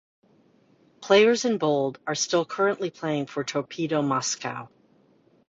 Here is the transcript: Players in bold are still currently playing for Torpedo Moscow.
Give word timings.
Players 0.99 1.45
in 1.45 1.59
bold 1.59 1.99
are 2.07 2.15
still 2.15 2.43
currently 2.43 2.89
playing 2.89 3.27
for 3.27 3.43
Torpedo 3.43 4.01
Moscow. 4.01 4.67